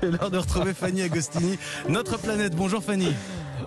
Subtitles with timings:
[0.00, 2.54] C'est l'heure de retrouver Fanny Agostini, notre planète.
[2.54, 3.08] Bonjour Fanny.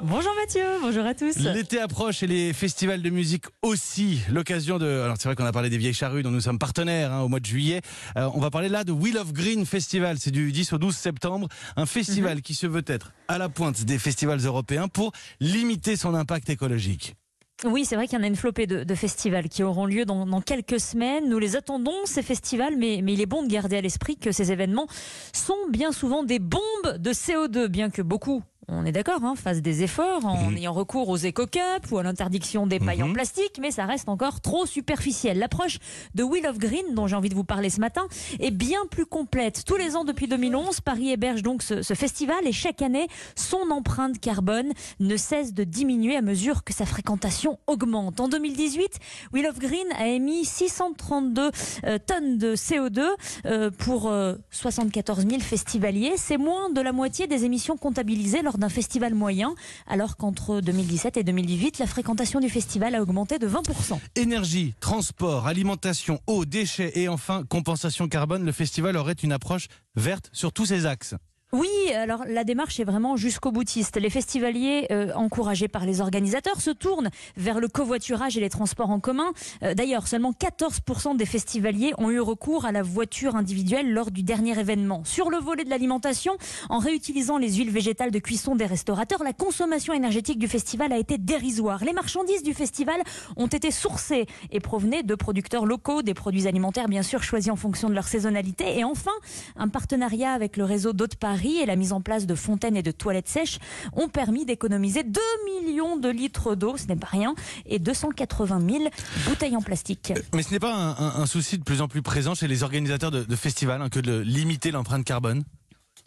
[0.03, 1.35] Bonjour Mathieu, bonjour à tous.
[1.37, 4.19] L'été approche et les festivals de musique aussi.
[4.31, 4.85] L'occasion de.
[5.01, 7.27] Alors c'est vrai qu'on a parlé des vieilles charrues dont nous sommes partenaires hein, au
[7.27, 7.81] mois de juillet.
[8.17, 10.17] Euh, on va parler là de Wheel of Green Festival.
[10.19, 11.47] C'est du 10 au 12 septembre.
[11.75, 12.41] Un festival Mhm.
[12.41, 17.15] qui se veut être à la pointe des festivals européens pour limiter son impact écologique.
[17.63, 20.41] Oui, c'est vrai qu'il y en a une flopée de, festivals qui auront lieu dans,
[20.41, 21.29] quelques semaines.
[21.29, 24.51] Nous les attendons, ces festivals, mais il est bon de garder à l'esprit que ces
[24.51, 24.87] événements
[25.31, 29.61] sont bien souvent des bombes de CO2, bien que beaucoup, on est d'accord, hein, fassent
[29.61, 30.57] des efforts en Mhm.
[30.57, 33.13] ayant recours aux éco-cups ou à l'interdiction des pailles en Mhm.
[33.13, 35.37] plastique, mais ça reste encore trop superficiel.
[35.39, 35.77] L'approche
[36.15, 38.03] de Wheel of Green, dont j'ai envie de vous parler ce matin,
[38.39, 39.63] est bien plus complète.
[39.65, 43.69] Tous les ans depuis 2011, Paris héberge donc ce, ce festival et chaque année, son
[43.71, 48.19] empreinte carbone ne cesse de diminuer à mesure que sa fréquentation augmente.
[48.19, 48.99] En 2018,
[49.33, 51.51] Wheel of Green a émis 632
[51.85, 53.01] euh, tonnes de CO2
[53.45, 56.13] euh, pour euh, 74 000 festivaliers.
[56.17, 59.53] C'est moins de la moitié des émissions comptabilisées lors d'un festival moyen,
[59.87, 63.99] alors qu'entre 2017 et 2018, la fréquentation du festival a augmenté de 20%.
[64.15, 68.45] Énergie, transport, alimentation, eau, déchets et enfin compensation carbone.
[68.45, 71.15] Le festival aurait une approche verte sur tous ses axes.
[71.53, 73.99] Oui, alors la démarche est vraiment jusqu'au boutiste.
[73.99, 78.89] Les festivaliers, euh, encouragés par les organisateurs, se tournent vers le covoiturage et les transports
[78.89, 79.33] en commun.
[79.61, 84.23] Euh, D'ailleurs, seulement 14% des festivaliers ont eu recours à la voiture individuelle lors du
[84.23, 85.03] dernier événement.
[85.03, 86.37] Sur le volet de l'alimentation,
[86.69, 90.97] en réutilisant les huiles végétales de cuisson des restaurateurs, la consommation énergétique du festival a
[90.97, 91.83] été dérisoire.
[91.83, 93.01] Les marchandises du festival
[93.35, 97.57] ont été sourcées et provenaient de producteurs locaux, des produits alimentaires bien sûr choisis en
[97.57, 98.79] fonction de leur saisonnalité.
[98.79, 99.11] Et enfin,
[99.57, 102.77] un partenariat avec le réseau d'eau de Paris et la mise en place de fontaines
[102.77, 103.59] et de toilettes sèches
[103.93, 108.83] ont permis d'économiser 2 millions de litres d'eau, ce n'est pas rien, et 280 000
[109.27, 110.13] bouteilles en plastique.
[110.33, 113.23] Mais ce n'est pas un, souci de plus en plus présent chez les organisateurs de,
[113.23, 115.43] de festivals hein, que de limiter l'empreinte carbone?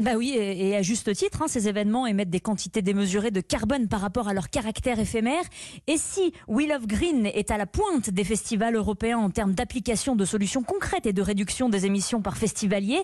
[0.00, 3.86] Bah oui, et à juste titre, hein, ces événements émettent des quantités démesurées de carbone
[3.86, 5.44] par rapport à leur caractère éphémère.
[5.86, 10.16] Et si Wheel of Green est à la pointe des festivals européens en termes d'application
[10.16, 13.00] de solutions concrètes et de réduction des émissions par festivalier,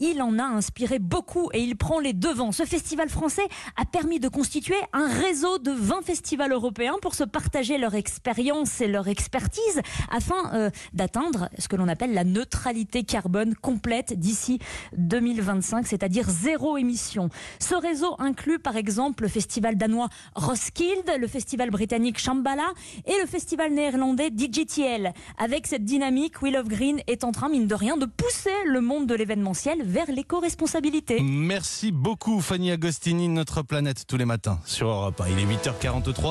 [0.00, 2.52] il en a inspiré beaucoup et il prend les devants.
[2.52, 3.46] Ce festival français
[3.80, 8.82] a permis de constituer un réseau de 20 festivals européens pour se partager leur expérience
[8.82, 9.80] et leur expertise
[10.10, 14.58] afin euh, d'atteindre ce que l'on appelle la neutralité carbone complète d'ici
[14.98, 17.28] 2025, c'est-à-dire zéro émission.
[17.58, 22.72] Ce réseau inclut par exemple le festival danois Roskilde, le festival britannique Shambhala
[23.06, 25.12] et le festival néerlandais DJTL.
[25.38, 28.80] Avec cette dynamique, Wheel of Green est en train, mine de rien, de pousser le
[28.80, 31.20] monde de l'événementiel vers l'éco-responsabilité.
[31.22, 35.28] Merci beaucoup Fanny Agostini, notre planète tous les matins sur Europe 1.
[35.28, 36.14] Il est 8h43.